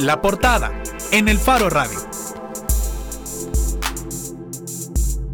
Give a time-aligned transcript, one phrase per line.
[0.00, 0.72] La portada
[1.10, 1.98] en el Faro Radio.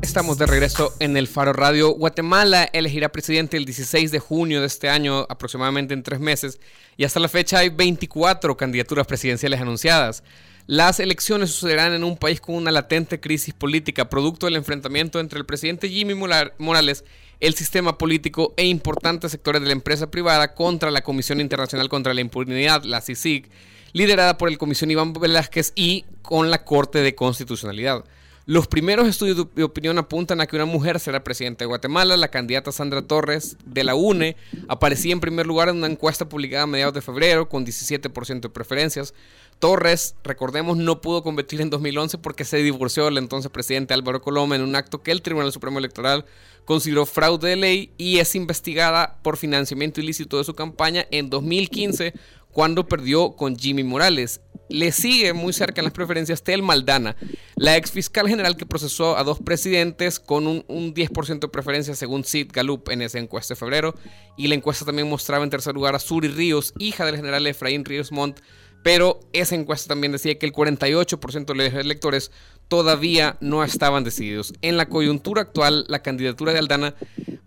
[0.03, 1.91] Estamos de regreso en el Faro Radio.
[1.91, 6.61] Guatemala elegirá presidente el 16 de junio de este año, aproximadamente en tres meses,
[6.97, 10.23] y hasta la fecha hay 24 candidaturas presidenciales anunciadas.
[10.67, 15.39] Las elecciones sucederán en un país con una latente crisis política, producto del enfrentamiento entre
[15.39, 17.05] el presidente Jimmy Morales,
[17.41, 22.13] el sistema político e importantes sectores de la empresa privada contra la Comisión Internacional contra
[22.13, 23.49] la Impunidad, la CICIG,
[23.93, 28.05] liderada por el Comisión Iván Velázquez y con la Corte de Constitucionalidad.
[28.49, 32.17] Los primeros estudios de opinión apuntan a que una mujer será presidenta de Guatemala.
[32.17, 34.37] La candidata Sandra Torres de la UNE
[34.69, 38.49] aparecía en primer lugar en una encuesta publicada a mediados de febrero con 17% de
[38.49, 39.13] preferencias.
[39.59, 44.57] Torres, recordemos, no pudo competir en 2011 porque se divorció del entonces presidente Álvaro Coloma
[44.57, 46.25] en un acto que el Tribunal Supremo Electoral
[46.65, 52.15] consideró fraude de ley y es investigada por financiamiento ilícito de su campaña en 2015
[52.51, 54.41] cuando perdió con Jimmy Morales.
[54.69, 57.17] Le sigue muy cerca en las preferencias Tel Maldana,
[57.57, 62.25] la ex fiscal general que procesó a dos presidentes con un, 10% de preferencia según
[62.25, 63.95] Sid Galup en esa encuesta de febrero.
[64.37, 67.85] Y la encuesta también mostraba en tercer lugar a Suri Ríos, hija del general Efraín
[67.85, 68.41] Ríos Montt,
[68.83, 72.31] pero esa encuesta también decía que el 48% de los electores
[72.69, 74.53] todavía no estaban decididos.
[74.63, 76.95] En la coyuntura actual, la candidatura de Aldana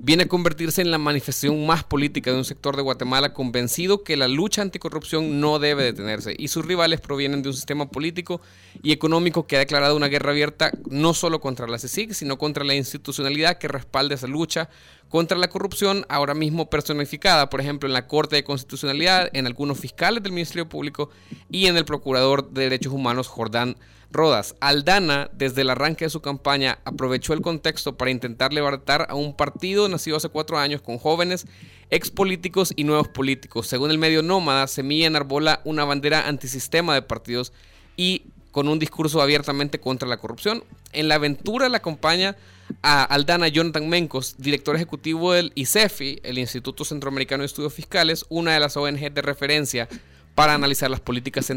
[0.04, 4.18] viene a convertirse en la manifestación más política de un sector de Guatemala convencido que
[4.18, 8.42] la lucha anticorrupción no debe detenerse y sus rivales provienen de un sistema político
[8.82, 12.64] y económico que ha declarado una guerra abierta no solo contra la CICIG, sino contra
[12.64, 14.70] la institucionalidad que respalda esa lucha
[15.08, 19.78] contra la corrupción, ahora mismo personificada, por ejemplo, en la Corte de Constitucionalidad, en algunos
[19.78, 21.10] fiscales del Ministerio Público
[21.52, 23.76] y en el Procurador de Derechos Humanos, Jordán
[24.12, 24.56] Rodas.
[24.60, 29.36] Aldana, desde el arranque de su campaña, aprovechó el contexto para intentar levantar a un
[29.36, 31.46] partido nacido hace cuatro años con jóvenes,
[31.90, 33.68] expolíticos y nuevos políticos.
[33.68, 37.54] Según el medio Nómada, Semilla enarbola una bandera antisistema de partidos
[37.96, 40.64] y con un discurso abiertamente contra la corrupción.
[40.92, 42.36] En la aventura la acompaña
[42.82, 48.54] a Aldana Jonathan Mencos, director ejecutivo del ICEFI, el Instituto Centroamericano de Estudios Fiscales, una
[48.54, 49.88] de las ONG de referencia
[50.36, 51.52] para analizar las políticas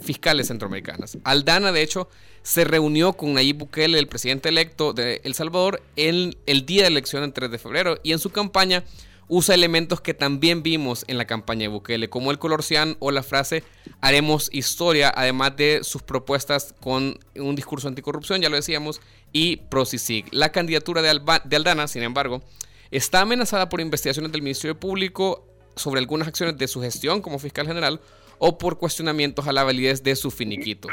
[0.00, 1.18] fiscales centroamericanas.
[1.24, 2.08] Aldana, de hecho,
[2.42, 6.88] se reunió con Nayib Bukele, el presidente electo de El Salvador, en el día de
[6.88, 8.84] elección, el 3 de febrero, y en su campaña
[9.28, 13.10] usa elementos que también vimos en la campaña de Bukele, como el color cian o
[13.10, 13.64] la frase
[14.00, 19.00] haremos historia, además de sus propuestas con un discurso anticorrupción, ya lo decíamos,
[19.32, 20.26] y ProCICIG.
[20.32, 22.42] La candidatura de, de Aldana, sin embargo,
[22.90, 25.46] está amenazada por investigaciones del Ministerio Público
[25.76, 28.00] sobre algunas acciones de su gestión como fiscal general
[28.38, 30.88] o por cuestionamientos a la validez de su finiquito.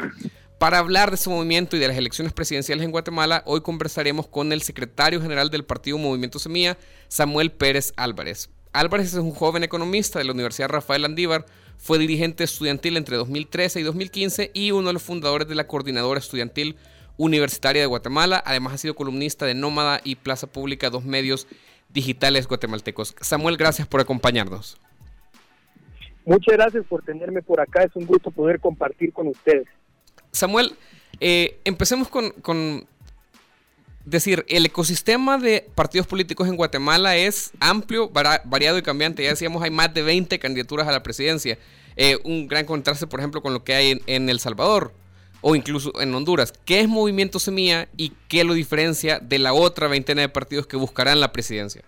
[0.59, 4.51] Para hablar de su movimiento y de las elecciones presidenciales en Guatemala, hoy conversaremos con
[4.51, 8.49] el secretario general del partido Movimiento Semilla, Samuel Pérez Álvarez.
[8.73, 11.45] Álvarez es un joven economista de la Universidad Rafael Andívar,
[11.77, 16.19] fue dirigente estudiantil entre 2013 y 2015 y uno de los fundadores de la Coordinadora
[16.19, 16.75] Estudiantil
[17.15, 18.43] Universitaria de Guatemala.
[18.45, 21.47] Además ha sido columnista de Nómada y Plaza Pública, dos medios
[21.89, 23.15] digitales guatemaltecos.
[23.21, 24.77] Samuel, gracias por acompañarnos.
[26.25, 27.83] Muchas gracias por tenerme por acá.
[27.83, 29.67] Es un gusto poder compartir con ustedes.
[30.31, 30.75] Samuel,
[31.19, 32.87] eh, empecemos con,
[34.05, 39.23] decir, el ecosistema de partidos políticos en Guatemala es amplio, variado y cambiante.
[39.23, 41.57] Ya decíamos, hay más de 20 candidaturas a la presidencia.
[41.95, 44.93] Eh, un gran contraste, por ejemplo, con lo que hay en, El Salvador
[45.41, 46.53] o incluso en Honduras.
[46.65, 50.77] ¿Qué es Movimiento Semilla y qué lo diferencia de la otra veintena de partidos que
[50.77, 51.83] buscarán la presidencia?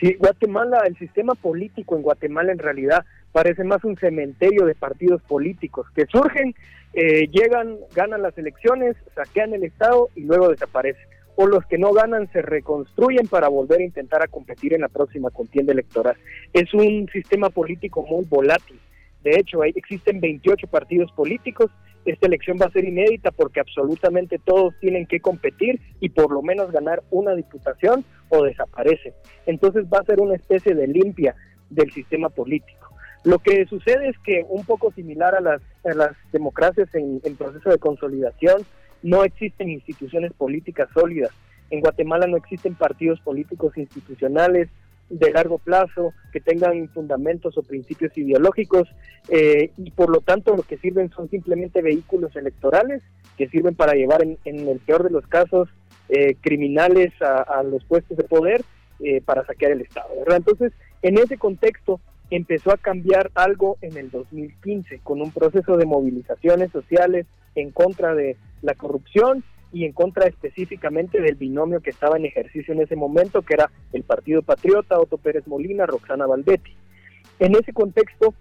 [0.00, 5.22] Sí, Guatemala, el sistema político en Guatemala en realidad parece más un cementerio de partidos
[5.22, 6.54] políticos que surgen,
[6.92, 11.02] eh, llegan, ganan las elecciones, saquean el Estado y luego desaparecen.
[11.34, 14.88] O los que no ganan se reconstruyen para volver a intentar a competir en la
[14.88, 16.16] próxima contienda electoral.
[16.52, 18.78] Es un sistema político muy volátil.
[19.22, 21.70] De hecho, existen 28 partidos políticos.
[22.06, 26.40] Esta elección va a ser inédita porque absolutamente todos tienen que competir y por lo
[26.40, 29.12] menos ganar una diputación o desaparecen.
[29.44, 31.34] Entonces va a ser una especie de limpia
[31.68, 32.94] del sistema político.
[33.24, 35.60] Lo que sucede es que un poco similar a las,
[36.30, 38.62] democracias en, proceso de consolidación,
[39.02, 41.30] no existen instituciones políticas sólidas.
[41.70, 44.68] En Guatemala no existen partidos políticos institucionales
[45.08, 48.88] de largo plazo que tengan fundamentos o principios ideológicos
[49.28, 53.02] eh, y por lo tanto lo que sirven son simplemente vehículos electorales
[53.36, 55.68] que sirven para llevar en, el peor de los casos
[56.08, 58.64] eh, criminales a, los puestos de poder
[59.00, 60.08] eh, para saquear el Estado.
[60.28, 60.72] Entonces,
[61.02, 62.00] en ese contexto,
[62.30, 68.14] empezó a cambiar algo en el 2015 con un proceso de movilizaciones sociales en contra
[68.14, 72.96] de la corrupción y en contra específicamente del binomio que estaba en ejercicio en ese
[72.96, 76.76] momento, que era el Partido Patriota, Otto Pérez Molina, Roxana Valdetti.
[77.38, 78.34] En ese contexto,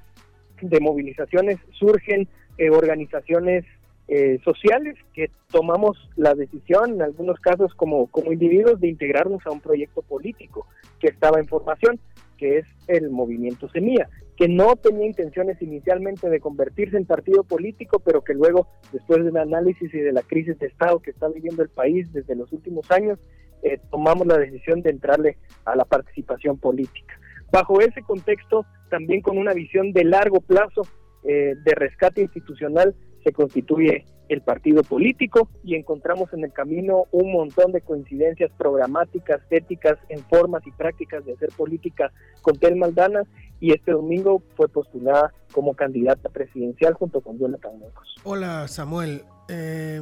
[0.62, 2.27] de movilizaciones surgen
[2.57, 3.66] eh, organizaciones
[4.07, 9.51] eh, sociales que tomamos la decisión, en algunos casos como, como individuos, de integrarnos a
[9.51, 10.68] un proyecto político
[11.00, 12.00] que estaba en formación,
[12.38, 18.00] que es el movimiento Semilla, que no tenía intenciones inicialmente de convertirse en partido político,
[18.00, 21.64] pero que luego, después del análisis y de la crisis de Estado que está viviendo
[21.64, 23.20] el país desde los últimos años,
[23.64, 27.18] eh, tomamos la decisión de entrarle a la participación política.
[27.52, 30.82] Bajo ese contexto, también con una visión de largo plazo
[31.24, 32.94] eh, de rescate institucional,
[33.25, 39.42] se constituye el partido político y encontramos en el camino un montón de coincidencias programáticas,
[39.50, 42.12] éticas, en formas y prácticas de hacer política
[42.44, 43.24] con Tel Maldana
[43.60, 48.16] y este domingo fue postulada como candidata presidencial junto con Jonathan Mocos.
[48.24, 50.01] Hola Samuel, eh,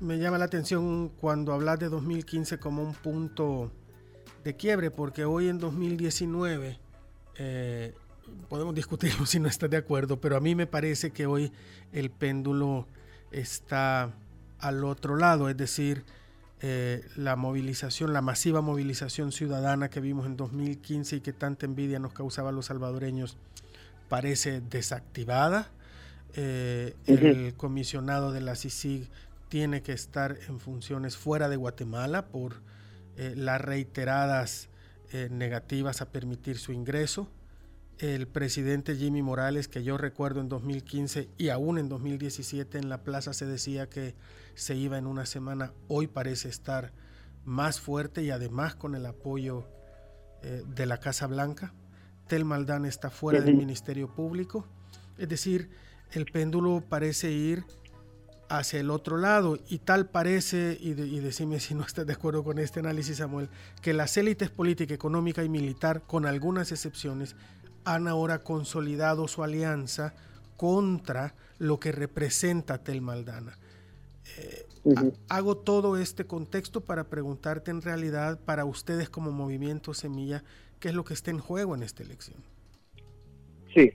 [0.00, 3.70] me llama la atención cuando hablas de 2015 como un punto
[4.44, 6.78] de quiebre porque hoy en 2019
[7.38, 7.94] eh,
[8.48, 11.52] podemos discutirlo si no estás de acuerdo, pero a mí me parece que hoy
[11.92, 12.86] el péndulo
[13.30, 14.12] está
[14.58, 16.04] al otro lado, es decir,
[16.60, 22.00] eh, la movilización, la masiva movilización ciudadana que vimos en 2015 y que tanta envidia
[22.00, 23.36] nos causaba a los salvadoreños
[24.08, 25.70] parece desactivada.
[26.34, 29.08] Eh, el comisionado de la CICIG
[29.48, 32.56] tiene que estar en funciones fuera de Guatemala por
[33.16, 34.68] eh, las reiteradas
[35.30, 37.28] negativas a permitir su ingreso
[37.98, 43.02] el presidente Jimmy Morales, que yo recuerdo en 2015 y aún en 2017 en la
[43.02, 44.14] plaza se decía que
[44.54, 46.92] se iba en una semana, hoy parece estar
[47.44, 49.68] más fuerte y además con el apoyo
[50.42, 51.74] eh, de la Casa Blanca.
[52.28, 54.66] Tel Maldán está fuera del Ministerio Público.
[55.16, 55.70] Es decir,
[56.12, 57.64] el péndulo parece ir
[58.48, 62.44] hacia el otro lado y tal parece, y, y decime si no estás de acuerdo
[62.44, 63.48] con este análisis Samuel,
[63.82, 67.34] que las élites política, económica y militar, con algunas excepciones,
[67.84, 70.14] han ahora consolidado su alianza
[70.56, 73.58] contra lo que representa Tel Maldana.
[74.36, 74.66] Eh,
[75.28, 80.44] hago todo este contexto para preguntarte en realidad, para ustedes como movimiento Semilla,
[80.80, 82.38] ¿qué es lo que está en juego en esta elección?
[83.74, 83.92] Sí,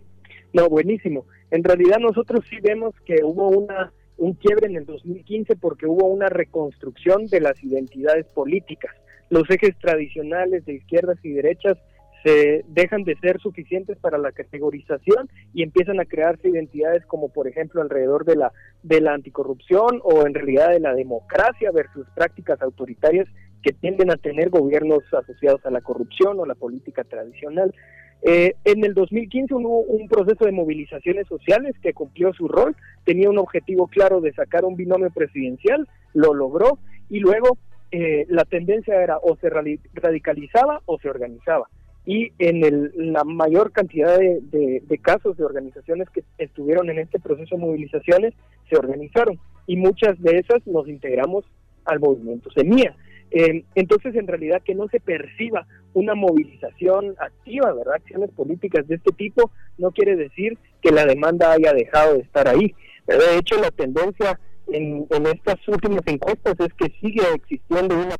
[0.54, 1.26] no, buenísimo.
[1.52, 6.08] En realidad nosotros sí vemos que hubo una un quiebre en el 2015 porque hubo
[6.08, 8.96] una reconstrucción de las identidades políticas.
[9.30, 11.78] Los ejes tradicionales de izquierdas y derechas
[12.24, 17.48] se dejan de ser suficientes para la categorización y empiezan a crearse identidades como por
[17.48, 22.62] ejemplo alrededor de la de la anticorrupción o en realidad de la democracia versus prácticas
[22.62, 23.28] autoritarias
[23.62, 27.74] que tienden a tener gobiernos asociados a la corrupción o la política tradicional.
[28.22, 32.76] Eh, en el 2015 hubo un proceso de movilizaciones sociales que cumplió su rol,
[33.06, 36.80] tenía un objetivo claro de sacar un binomio presidencial, lo logró
[37.10, 37.58] y luego
[37.92, 41.68] eh, la tendencia era o se radicalizaba o se organizaba
[42.06, 44.42] y en el, la mayor cantidad de,
[44.86, 48.34] de, casos de organizaciones que estuvieron en este proceso de movilizaciones
[48.70, 51.46] se organizaron y muchas de esas nos integramos
[51.86, 52.96] al movimiento Semilla.
[53.32, 57.96] Eh, entonces, en realidad, que no se perciba una movilización activa, ¿verdad?
[57.96, 62.48] Acciones políticas de este tipo no quiere decir que la demanda haya dejado de estar
[62.48, 62.76] ahí.
[63.08, 68.16] De hecho, la tendencia en, en estas últimas encuestas es que sigue existiendo una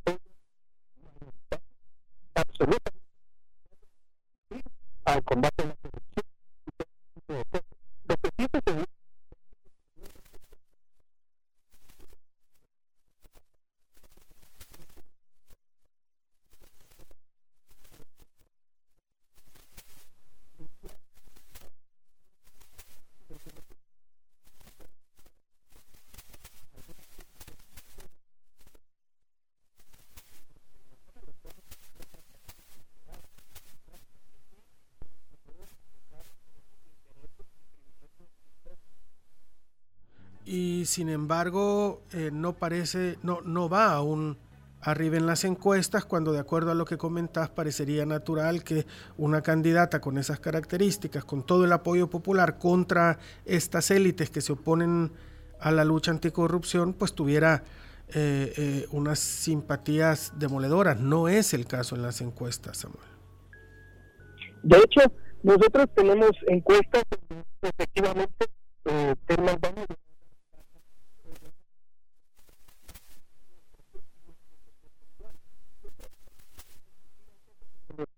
[2.36, 2.92] absoluta
[5.06, 6.26] al combate a la corrupción.
[8.08, 8.86] Lo que sí sucedió
[40.84, 44.38] y sin embargo eh, no parece, no, no va aún
[44.82, 48.86] arriba en las encuestas cuando de acuerdo a lo que comentás parecería natural que
[49.16, 54.52] una candidata con esas características, con todo el apoyo popular contra estas élites que se
[54.52, 55.14] oponen
[55.62, 57.64] a la lucha anticorrupción, pues tuviera
[58.14, 61.00] eh, eh, unas simpatías demoledoras.
[61.00, 63.08] No es el caso en las encuestas, Samuel.
[64.64, 65.14] De hecho,
[65.44, 67.04] nosotros tenemos encuestas
[67.62, 68.48] efectivamente
[68.84, 69.58] eh, los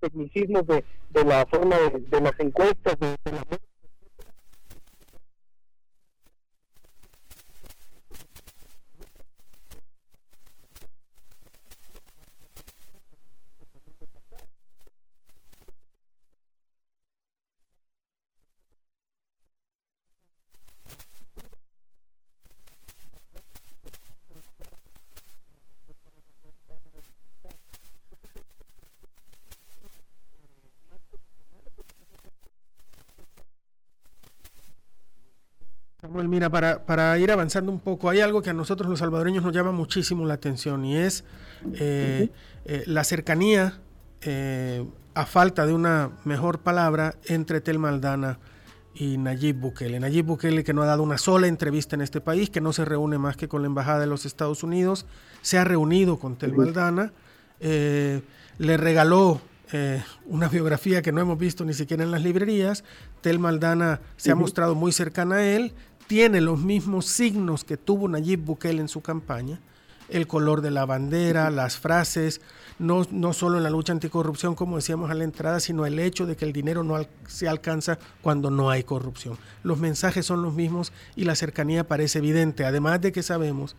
[0.06, 3.16] tecnicismos de, de la forma de, de las encuestas, de,
[36.06, 39.42] Samuel, mira, para, para, ir avanzando un poco, hay algo que a nosotros los salvadoreños
[39.42, 41.24] nos llama muchísimo la atención y es
[41.74, 42.30] eh,
[42.66, 43.80] eh, la cercanía,
[44.22, 48.38] eh, a falta de una mejor palabra, entre Telma Aldana
[48.94, 49.98] y Nayib Bukele.
[50.02, 52.84] Nayib Bukele que no ha dado una sola entrevista en este país, que no se
[52.84, 55.06] reúne más que con la Embajada de los Estados Unidos,
[55.42, 57.14] se ha reunido con Telma Aldana,
[57.62, 59.40] le regaló
[60.28, 62.84] una biografía que no hemos visto ni siquiera en las librerías.
[63.22, 65.74] Telma Aldana se ha mostrado muy cercana a él,
[66.08, 69.60] tiene los mismos signos que tuvo Nayib Bukele en su campaña,
[70.10, 72.42] el color de la bandera, las frases,
[72.78, 76.26] no, no solo en la lucha anticorrupción, como decíamos a la entrada, sino el hecho
[76.26, 76.98] de que el dinero no
[77.28, 79.38] se alcanza cuando no hay corrupción.
[79.64, 83.76] Los mensajes son los mismos y la cercanía parece evidente, además de que sabemos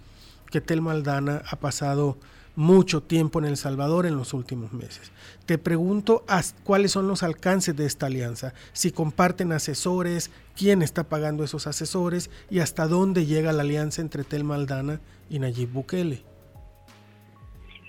[0.50, 2.16] que Telma Aldana ha pasado
[2.56, 5.12] mucho tiempo en El Salvador en los últimos meses.
[5.44, 6.24] Te pregunto
[6.64, 12.30] cuáles son los alcances de esta alianza, si comparten asesores, quién está pagando esos asesores
[12.50, 16.22] y hasta dónde llega la alianza entre Telma Aldana y Nayib Bukele.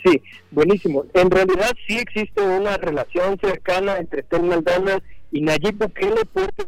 [0.04, 0.22] Sí,
[0.52, 1.06] buenísimo.
[1.14, 6.66] En realidad sí existe una relación cercana entre Telma Aldana y Nayib Bukele porque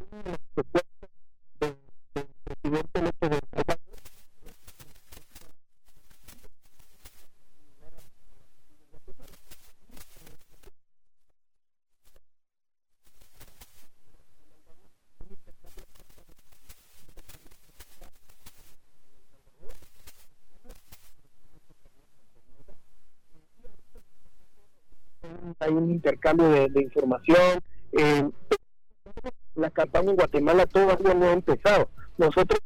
[25.59, 27.59] hay un intercambio de, información.
[27.91, 28.29] Eh,
[29.55, 31.89] la campaña en Guatemala todavía no ha empezado.
[32.17, 32.59] Nosotros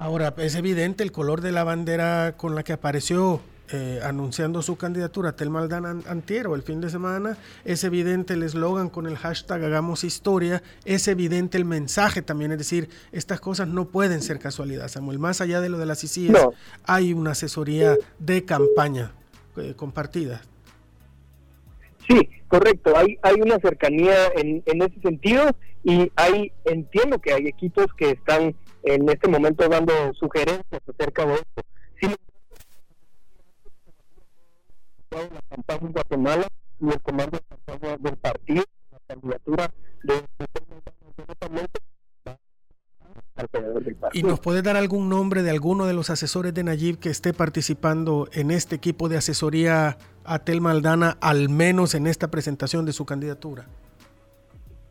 [0.00, 4.76] Ahora, es evidente el color de la bandera con la que apareció eh, anunciando su
[4.76, 7.36] candidatura Telma Aldana Antiero el fin de semana.
[7.64, 10.62] Es evidente el eslogan con el hashtag Hagamos Historia.
[10.84, 12.52] Es evidente el mensaje también.
[12.52, 15.18] Es decir, estas cosas no pueden ser casualidad, Samuel.
[15.18, 16.36] Más allá de lo de las ICIES,
[16.84, 19.12] hay una asesoría de campaña
[19.56, 20.40] eh, compartida.
[22.08, 22.96] Sí, correcto.
[22.96, 25.44] Hay, hay una cercanía en, en ese sentido
[25.84, 31.34] y hay entiendo que hay equipos que están en este momento dando sugerencias acerca de
[31.34, 31.62] esto
[35.10, 36.46] la campaña en Guatemala
[36.80, 39.70] y el comando de campaña del partido, la candidatura
[40.02, 40.22] de
[44.12, 47.32] ¿Y nos puede dar algún nombre de alguno de los asesores de Nayib que esté
[47.32, 52.92] participando en este equipo de asesoría a Telma Aldana, al menos en esta presentación de
[52.92, 53.66] su candidatura?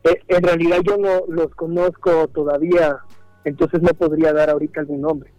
[0.04, 2.96] Eh, en realidad yo no los conozco todavía,
[3.44, 5.30] entonces no podría dar ahorita algún nombre.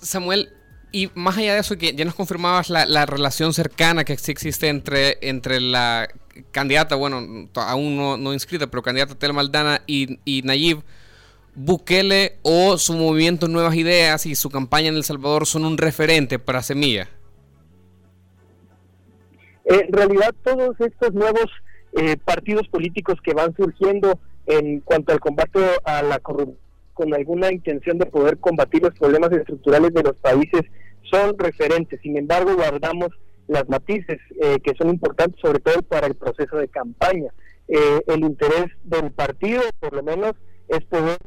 [0.00, 0.48] Samuel,
[0.92, 5.18] y más allá de eso, que ya nos confirmabas la, relación cercana que existe entre,
[5.22, 6.08] entre la
[6.50, 10.82] candidata, bueno, aún no, inscrita, pero candidata Tel Maldana y, y Nayib,
[11.54, 16.38] Bukele o su movimiento Nuevas Ideas y su campaña en El Salvador son un referente
[16.38, 17.08] para Semilla.
[19.64, 21.46] En realidad, todos estos nuevos
[21.92, 26.62] eh, partidos políticos que van surgiendo en cuanto al combate a la corrupción
[26.94, 30.62] con alguna intención de poder combatir los problemas estructurales de los países
[31.12, 32.00] son referentes.
[32.00, 33.10] Sin embargo, guardamos
[33.46, 37.32] las matices eh, que son importantes, sobre todo para el proceso de campaña.
[37.68, 40.32] Eh, el interés del partido, por lo menos,
[40.68, 41.18] es poder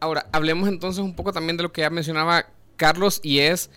[0.00, 2.46] Ahora, hablemos entonces un poco también de lo que ya mencionaba
[2.76, 3.70] Carlos y es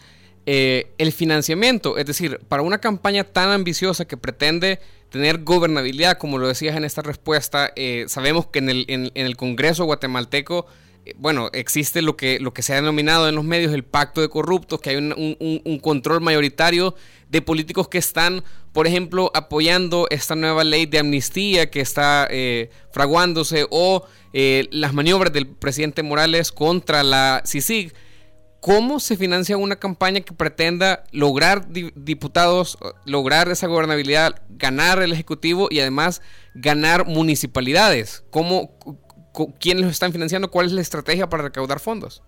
[0.46, 1.98] eh, el financiamiento.
[1.98, 4.80] Es decir, para una campaña tan ambiciosa que pretende
[5.10, 9.86] tener gobernabilidad, como lo decías en esta respuesta, eh, sabemos que en el, en, Congreso
[9.86, 10.66] guatemalteco
[11.18, 14.30] bueno, existe lo que, lo que se ha denominado en los medios el pacto de
[14.30, 16.96] corruptos, que hay un, control mayoritario
[17.30, 22.28] de políticos que están, por ejemplo, apoyando esta nueva ley de amnistía que está
[22.92, 27.94] fraguándose o eh, las maniobras del presidente Morales contra la CICIG.
[28.60, 35.70] ¿Cómo se financia una campaña que pretenda lograr diputados, lograr esa gobernabilidad, ganar el Ejecutivo
[35.72, 36.22] y además
[36.54, 38.24] ganar municipalidades?
[38.30, 38.76] ¿Cómo,
[39.60, 40.50] ¿Quiénes los están financiando?
[40.50, 42.24] ¿Cuál es la estrategia para recaudar fondos?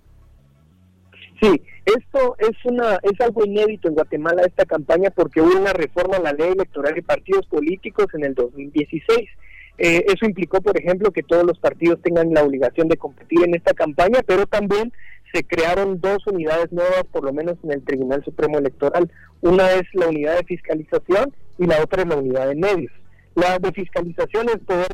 [1.41, 6.17] Sí, esto es una es algo inédito en Guatemala esta campaña porque hubo una reforma
[6.17, 9.29] a la ley electoral de partidos políticos en el 2016.
[9.77, 13.55] Eh, eso implicó, por ejemplo, que todos los partidos tengan la obligación de competir en
[13.55, 14.91] esta campaña, pero también
[15.33, 19.09] se crearon dos unidades nuevas, por lo menos en el Tribunal Supremo Electoral.
[19.41, 22.91] Una es la unidad de fiscalización y la otra es la unidad de medios.
[23.35, 24.87] La de fiscalización es poder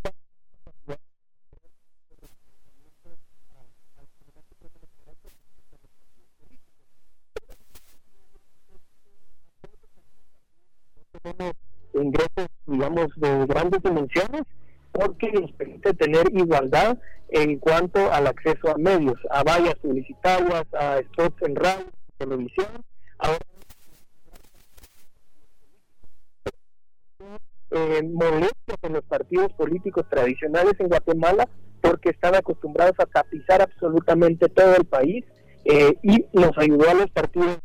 [11.93, 14.43] ingresos, digamos, de grandes dimensiones,
[14.91, 16.97] porque nos permite tener igualdad
[17.29, 21.85] en cuanto al acceso a medios, a vallas publicitarias, a spots en radio,
[22.17, 22.67] televisión.
[23.17, 23.39] Ahora,
[27.71, 31.49] eh, molestias en los partidos políticos tradicionales en Guatemala
[31.81, 35.25] porque están acostumbrados a tapizar absolutamente todo el país
[35.65, 37.59] eh, y nos ayudó a los partidos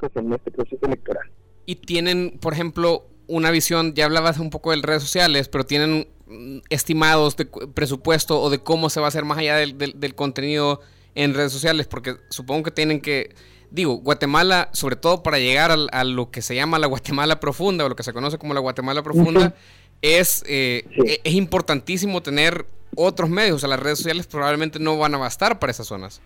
[0.00, 1.30] políticos en este proceso electoral.
[1.66, 6.08] Y tienen, por ejemplo, una visión, ya hablabas un poco de redes sociales, pero tienen
[6.26, 10.14] mm, estimados de presupuesto o de cómo se va a hacer más allá del, del,
[10.14, 10.80] contenido
[11.14, 13.34] en redes sociales, porque supongo que tienen que,
[13.70, 17.88] digo, Guatemala, sobre todo para llegar a, lo que se llama la Guatemala profunda, o
[17.88, 19.54] lo que se conoce como la Guatemala profunda,
[20.02, 24.98] es, eh, e, es importantísimo tener otros medios, o sea, las redes sociales probablemente no
[24.98, 26.20] van a bastar para esas zonas.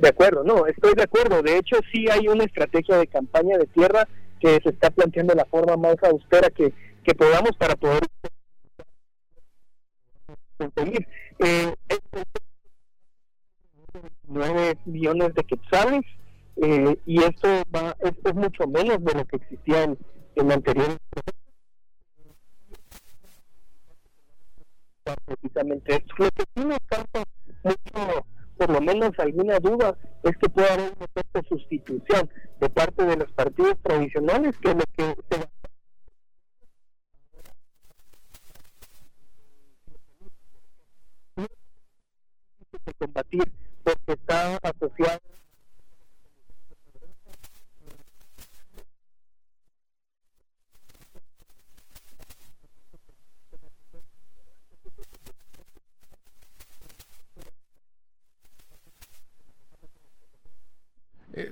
[0.00, 1.42] De acuerdo, no, estoy de acuerdo.
[1.42, 4.08] De hecho, sí hay una estrategia de campaña de tierra
[4.40, 6.72] que se está planteando de la forma más austera que,
[7.04, 8.00] que podamos para poder
[10.56, 11.06] conseguir.
[11.38, 11.74] Eh,
[14.26, 16.02] 9 millones de quetzales
[16.56, 19.98] eh, y esto va esto es mucho menos de lo que existía en,
[20.36, 20.96] en anterior
[25.26, 26.14] precisamente esto.
[26.54, 28.24] Lo mucho
[28.60, 32.28] por lo menos alguna duda es que puede haber un efecto sustitución
[32.60, 35.14] de parte de los partidos tradicionales que lo que
[42.84, 43.50] se combatir
[43.82, 45.29] porque está asociado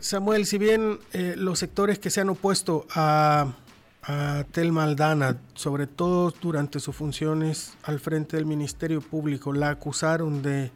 [0.01, 3.55] Samuel, si bien eh, los sectores que se han opuesto a,
[4.53, 10.70] Tel Maldana, sobre todo durante sus funciones al frente del Ministerio Público, la acusaron de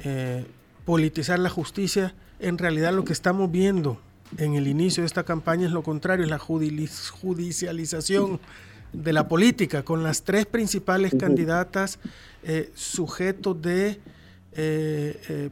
[0.00, 0.44] eh,
[0.84, 4.00] politizar la justicia, en realidad lo que estamos viendo
[4.36, 8.40] en el inicio de esta campaña es lo contrario, es la judicialización
[8.92, 12.00] de la política, con las tres principales candidatas
[12.74, 14.00] sujetos de
[14.56, 15.50] eh,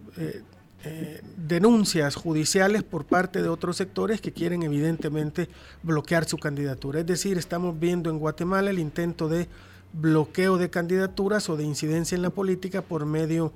[1.37, 5.49] denuncias judiciales por parte de otros sectores que quieren evidentemente
[5.83, 7.01] bloquear su candidatura.
[7.01, 9.49] Es decir, estamos viendo en Guatemala el intento de
[9.93, 13.53] bloqueo de candidaturas o de incidencia en la política por medio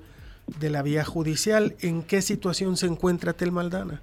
[0.59, 1.75] de la vía judicial.
[1.81, 4.01] ¿En qué situación se encuentra Tel Maldana?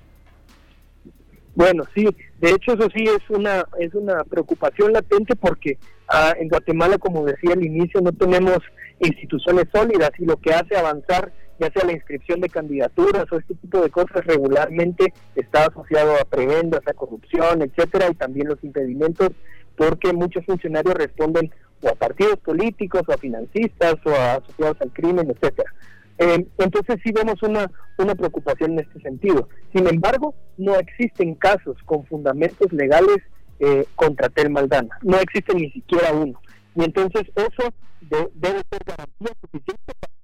[1.54, 2.06] Bueno, sí,
[2.38, 7.24] de hecho eso sí es una es una preocupación latente porque ah, en Guatemala, como
[7.24, 8.58] decía al inicio, no tenemos
[9.00, 13.54] instituciones sólidas y lo que hace avanzar ya sea la inscripción de candidaturas o este
[13.54, 19.30] tipo de cosas regularmente está asociado a prebendas, a corrupción, etcétera, y también los impedimentos,
[19.76, 21.50] porque muchos funcionarios responden
[21.82, 25.72] o a partidos políticos, o a financistas, o a asociados al crimen, etcétera.
[26.18, 29.48] Eh, entonces sí vemos una, una preocupación en este sentido.
[29.74, 33.18] Sin embargo, no existen casos con fundamentos legales
[33.60, 34.98] eh, contra Tel Maldana.
[35.02, 36.40] No existe ni siquiera uno.
[36.74, 40.15] Y entonces eso debe ser garantía suficiente para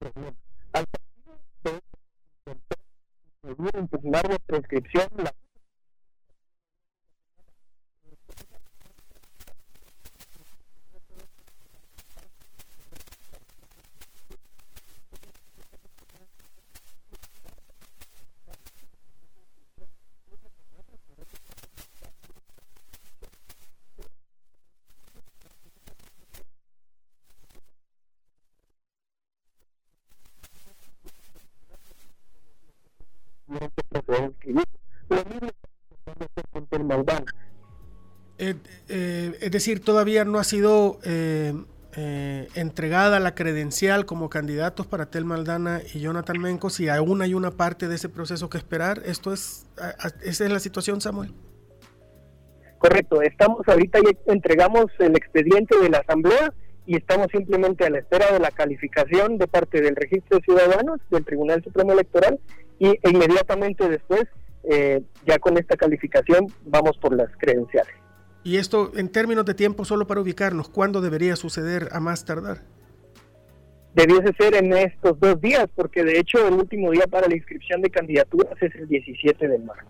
[0.00, 1.40] al partido
[3.72, 5.32] de impugnar la prescripción la
[38.38, 38.54] Eh,
[38.88, 41.54] eh, es decir, todavía no ha sido eh,
[41.96, 47.34] eh entregada la credencial como candidatos para Tel Maldana y Jonathan Menco, si aún hay
[47.34, 49.02] una parte de ese proceso que esperar.
[49.06, 49.66] ¿Esto es,
[50.22, 51.32] ¿Esa es la situación, Samuel?
[52.78, 56.52] Correcto, estamos ahorita ya entregamos el expediente de la Asamblea
[56.84, 61.00] y estamos simplemente a la espera de la calificación de parte del Registro de Ciudadanos,
[61.10, 62.38] del Tribunal Supremo Electoral
[62.78, 64.24] y e inmediatamente después,
[64.64, 67.94] eh, ya con esta calificación, vamos por las credenciales.
[68.44, 72.62] Y esto en términos de tiempo, solo para ubicarnos, ¿cuándo debería suceder a más tardar?
[73.94, 77.80] Debiese ser en estos dos días, porque de hecho el último día para la inscripción
[77.80, 79.86] de candidaturas es el 17 de marzo.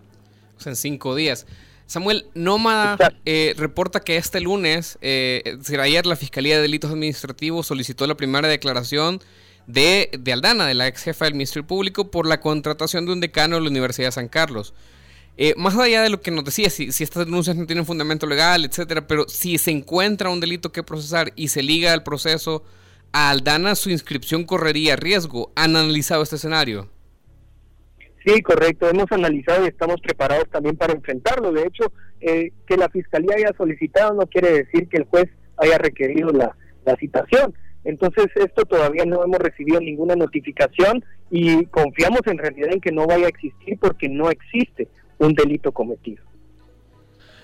[0.55, 1.45] O sea, en cinco días.
[1.87, 8.07] Samuel, Nómada eh, reporta que este lunes, eh, ayer la Fiscalía de Delitos Administrativos solicitó
[8.07, 9.19] la primera declaración
[9.67, 13.21] de, de, Aldana, de la ex jefa del Ministerio Público, por la contratación de un
[13.21, 14.73] decano de la Universidad de San Carlos.
[15.37, 18.65] Eh, más allá de lo que nos decía, si, estas denuncias no tienen fundamento legal,
[18.65, 22.63] etcétera, pero si se encuentra un delito que procesar y se liga al proceso
[23.11, 25.51] a Aldana, su inscripción correría riesgo.
[25.55, 26.89] ¿Han analizado este escenario?
[28.25, 28.89] Sí, correcto.
[28.89, 31.51] Hemos analizado y estamos preparados también para enfrentarlo.
[31.51, 35.77] De hecho, eh, que la fiscalía haya solicitado no quiere decir que el juez haya
[35.77, 36.55] requerido la,
[36.99, 37.53] citación.
[37.87, 43.07] Entonces, esto todavía no hemos recibido ninguna notificación y confiamos en realidad en que no
[43.07, 46.21] vaya a existir porque no existe un delito cometido.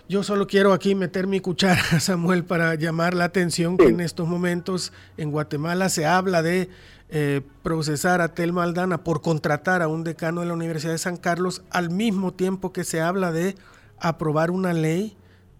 [0.09, 4.27] Yo solo quiero aquí meter mi cuchara, Samuel, para llamar la atención que en estos
[4.27, 6.67] momentos en Guatemala se habla de
[7.07, 11.15] eh, procesar a Telma Aldana por contratar a un decano de la Universidad de San
[11.15, 13.55] Carlos, al mismo tiempo que se habla de
[13.97, 15.15] aprobar una ley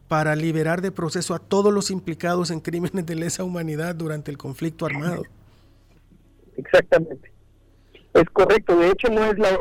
[0.07, 4.37] para liberar de proceso a todos los implicados en crímenes de lesa humanidad durante el
[4.37, 5.23] conflicto armado.
[6.55, 7.31] Exactamente.
[8.13, 8.77] Es correcto.
[8.77, 9.57] De hecho, no es la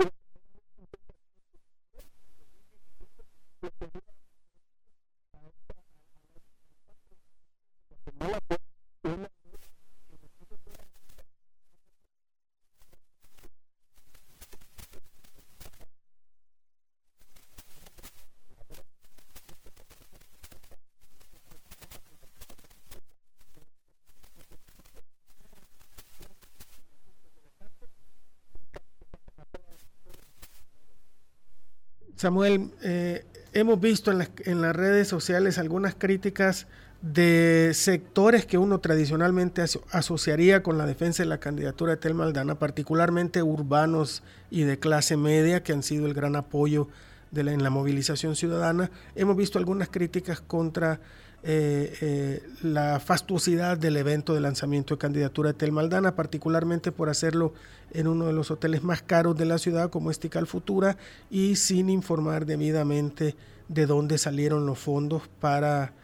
[32.23, 36.69] Samuel, eh, hemos visto en las, en las, redes sociales algunas críticas
[37.01, 42.61] de sectores que uno tradicionalmente asociaría con la defensa de la candidatura de Tel Maldana,
[42.61, 46.87] particularmente urbanos y de clase media, que han sido el gran apoyo
[47.33, 48.91] de en la movilización ciudadana.
[49.17, 51.01] Hemos visto algunas críticas contra
[51.43, 57.09] eh, eh, la fastuosidad del evento de lanzamiento de candidatura de Tel Maldana, particularmente por
[57.09, 57.55] hacerlo
[57.91, 60.97] en uno de los hoteles más caros de la ciudad como Estical Futura
[61.31, 63.35] y sin informar debidamente
[63.67, 65.95] de dónde salieron los fondos para,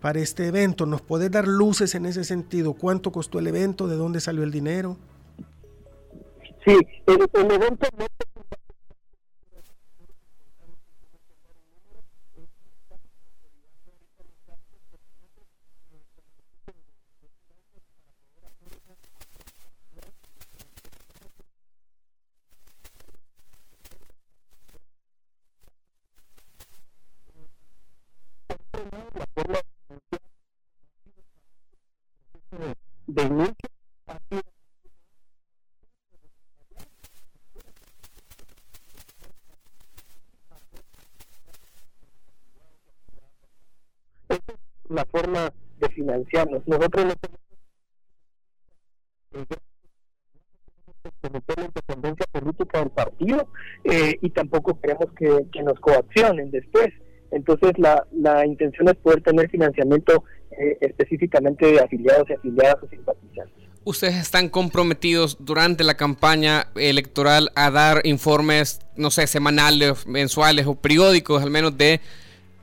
[0.00, 0.86] para este evento.
[0.86, 2.74] ¿Nos puede dar luces en ese sentido?
[2.74, 3.88] ¿Cuánto costó el evento?
[3.88, 4.96] ¿De dónde salió el dinero?
[6.64, 7.86] Sí, el, el evento
[44.96, 46.66] la forma de financiarnos.
[46.66, 47.14] Nosotros no
[51.20, 53.48] tenemos la independencia política del partido
[53.84, 56.88] eh, y tampoco queremos que, nos coaccionen después.
[57.30, 60.24] Entonces la, la intención es poder tener financiamiento
[60.58, 63.66] eh, específicamente de afiliados y afiliadas o simpatizantes.
[63.84, 70.74] ¿Ustedes están comprometidos durante la campaña electoral a dar informes, no sé, semanales, mensuales o
[70.74, 72.00] periódicos al menos de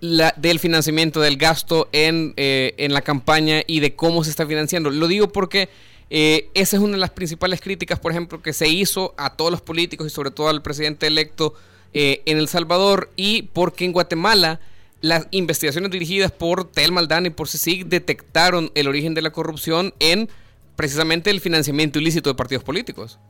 [0.03, 4.45] la, del financiamiento del gasto en, eh, en, la campaña y de cómo se está
[4.45, 4.89] financiando.
[4.89, 5.69] Lo digo porque
[6.09, 9.49] eh, esa es una de las principales críticas, por ejemplo, que se hizo a todos
[9.49, 11.53] los políticos y sobre todo al presidente electo
[11.93, 14.59] eh, en El Salvador y porque en Guatemala
[14.99, 19.93] las investigaciones dirigidas por Tel Maldana y por CICIG detectaron el origen de la corrupción
[20.01, 20.27] en
[20.75, 23.21] precisamente el financiamiento ilícito de partidos políticos.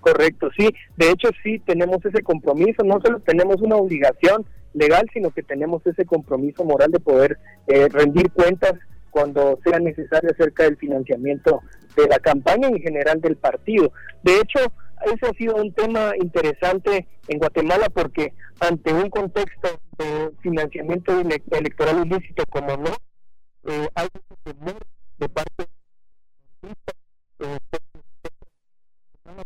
[0.00, 0.68] Correcto, sí.
[0.98, 2.82] De hecho, sí tenemos ese compromiso.
[2.84, 4.44] No solo tenemos una obligación
[4.74, 8.74] legal, sino que tenemos ese compromiso moral de poder eh, rendir cuentas
[9.10, 11.62] cuando sea necesario acerca del financiamiento
[11.96, 13.92] de la campaña y en general del partido.
[14.22, 14.58] De hecho,
[15.06, 22.06] ese ha sido un tema interesante en Guatemala porque ante un contexto de financiamiento electoral
[22.06, 22.90] ilícito como no,
[23.66, 24.82] eh, hay un temor
[25.18, 25.64] de parte
[26.62, 26.68] de
[27.40, 27.58] eh,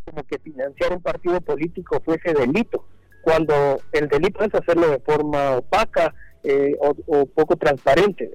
[0.05, 2.85] como que financiar un partido político fuese delito,
[3.22, 8.31] cuando el delito es hacerlo de forma opaca eh, o, poco transparente.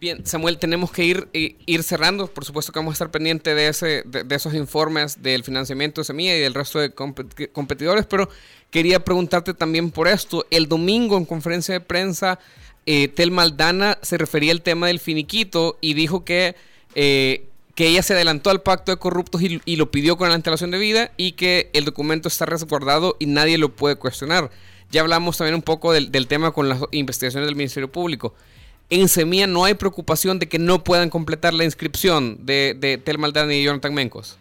[0.00, 2.26] Bien, Samuel, tenemos que ir, ir cerrando.
[2.26, 6.04] Por supuesto que vamos a estar pendientes de, ese, de, esos informes del financiamiento de
[6.04, 8.28] Semilla y del resto de competidores, pero
[8.70, 10.44] quería preguntarte también por esto.
[10.50, 12.38] El domingo en conferencia de prensa,
[12.86, 16.54] eh, Tel Maldana se refería al tema del finiquito y dijo que,
[16.94, 20.70] eh, que ella se adelantó al pacto de corruptos y, lo pidió con la antelación
[20.70, 24.50] de vida y que el documento está resguardado y nadie lo puede cuestionar.
[24.90, 28.34] Ya hablamos también un poco del, del tema con las investigaciones del Ministerio Público
[28.90, 33.18] en Semilla no hay preocupación de que no puedan completar la inscripción de, de Tel
[33.18, 34.38] Maldani y Jonathan Mencos.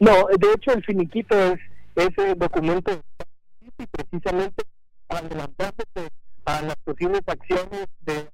[0.00, 1.58] No, de hecho el finiquito es
[1.96, 3.00] ese documento
[3.92, 4.64] precisamente
[5.08, 6.10] adelantándose
[6.44, 8.28] a las posibles acciones de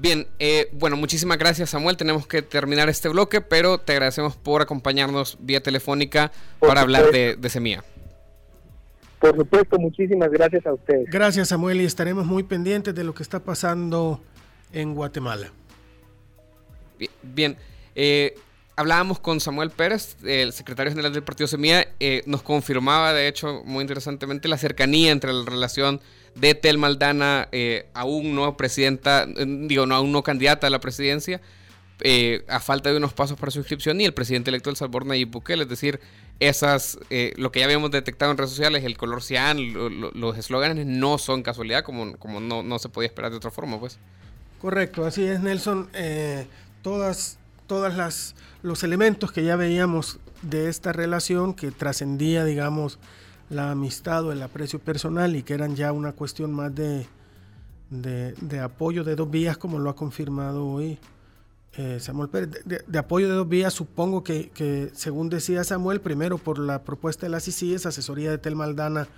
[0.00, 1.98] Bien, eh, bueno, muchísimas gracias Samuel.
[1.98, 7.36] Tenemos que terminar este bloque, pero te agradecemos por acompañarnos vía telefónica para hablar de,
[7.36, 7.84] de Semilla.
[9.18, 11.04] Por supuesto, muchísimas gracias a ustedes.
[11.10, 14.22] Gracias Samuel y estaremos muy pendientes de lo que está pasando
[14.72, 15.52] en Guatemala.
[17.22, 17.58] Bien,
[17.94, 18.36] eh,
[18.76, 23.62] hablábamos con Samuel Pérez, el secretario general del Partido Semilla, eh, nos confirmaba, de hecho,
[23.66, 26.00] muy interesantemente, la cercanía entre la relación
[26.34, 30.80] de Tel Maldana, eh, aún no presidenta, eh, digo, no, aún no candidata a la
[30.80, 31.40] presidencia,
[32.02, 35.06] eh, a falta de unos pasos para su inscripción, y el presidente electo del Salvador,
[35.06, 36.00] Nayib Bukele, es decir,
[36.38, 36.98] esas,
[37.36, 41.42] lo que ya habíamos detectado en redes sociales, el color cian, los eslóganes no son
[41.42, 43.98] casualidad, como, como no, no, se podía esperar de otra forma, pues.
[44.58, 45.90] Correcto, así es, Nelson.
[46.82, 52.98] todas, todas las los elementos que ya veíamos de esta relación que trascendía, digamos,
[53.50, 57.06] la amistad o el aprecio personal y que eran ya una cuestión más de,
[57.90, 60.98] de, apoyo de dos vías, como lo ha confirmado hoy
[61.76, 62.64] eh, Samuel Pérez.
[62.64, 67.30] De, apoyo de dos vías, supongo que, según decía Samuel, primero por la propuesta de
[67.30, 69.08] la CICIES, asesoría de Tel Maldana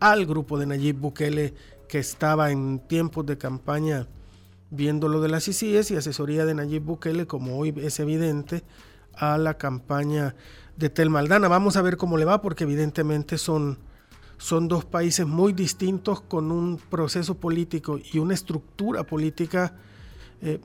[0.00, 1.54] al grupo de Nayib Bukele
[1.86, 4.08] que estaba en tiempos de campaña
[4.70, 8.64] viendo lo de las CICIES y asesoría de Nayib Bukele, como hoy es evidente,
[9.14, 10.34] a la campaña
[10.82, 11.46] de Tel Maldana.
[11.46, 13.78] Vamos a ver cómo le va porque evidentemente son,
[14.36, 19.76] son dos países muy distintos con un proceso político y una estructura política
[20.42, 20.60] eh,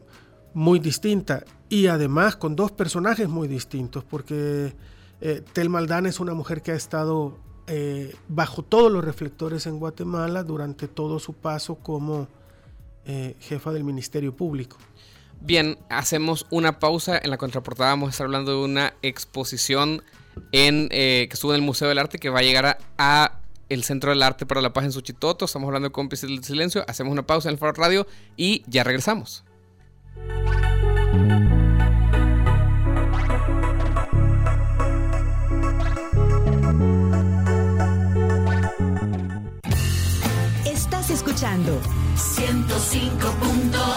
[0.55, 4.75] muy distinta y además con dos personajes muy distintos porque
[5.21, 9.77] eh, Tel Maldana es una mujer que ha estado eh, bajo todos los reflectores en
[9.77, 12.27] Guatemala durante todo su paso como
[13.39, 14.75] jefa del Ministerio Público.
[15.41, 17.19] Bien, hacemos una pausa.
[17.21, 20.03] En la contraportada vamos a estar hablando de una exposición
[20.51, 23.83] en, eh, que estuvo en el Museo del Arte que va a llegar a, el
[23.83, 25.45] Centro del Arte para la Paz en Suchitoto.
[25.45, 26.83] Estamos hablando de cómplices del silencio.
[26.87, 29.43] Hacemos una pausa en el Faro Radio y ya regresamos.
[40.65, 41.79] Estás escuchando
[42.15, 43.96] 105.3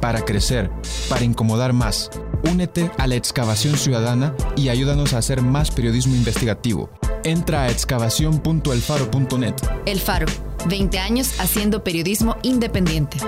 [0.00, 0.70] para crecer,
[1.08, 2.10] para incomodar más.
[2.50, 6.90] Únete a la excavación ciudadana y ayúdanos a hacer más periodismo investigativo.
[7.24, 9.54] Entra a excavación.elfaro.net.
[9.86, 10.26] El Faro,
[10.68, 13.18] 20 años haciendo periodismo independiente.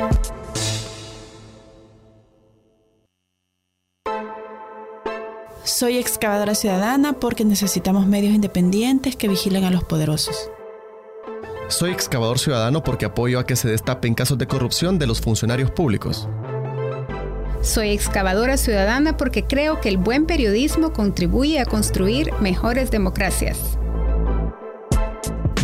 [5.65, 10.51] Soy excavadora ciudadana porque necesitamos medios independientes que vigilen a los poderosos.
[11.69, 15.71] Soy excavador ciudadano porque apoyo a que se destapen casos de corrupción de los funcionarios
[15.71, 16.29] públicos.
[17.63, 23.59] Soy excavadora ciudadana porque creo que el buen periodismo contribuye a construir mejores democracias.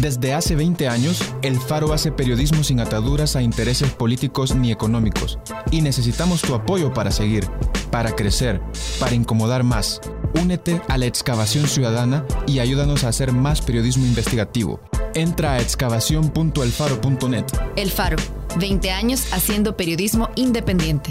[0.00, 5.38] Desde hace 20 años, El Faro hace periodismo sin ataduras a intereses políticos ni económicos,
[5.70, 7.48] y necesitamos tu apoyo para seguir,
[7.90, 8.61] para crecer,
[9.00, 10.02] para incomodar más.
[10.40, 14.80] Únete a la excavación ciudadana y ayúdanos a hacer más periodismo investigativo.
[15.14, 17.46] Entra a excavación.elfaro.net.
[17.76, 18.18] El Faro,
[18.61, 21.11] 20 años haciendo periodismo independiente.